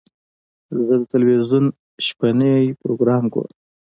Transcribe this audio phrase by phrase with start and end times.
[0.85, 1.65] زه د تلویزیون
[2.05, 3.55] شپهني پروګرام ګورم.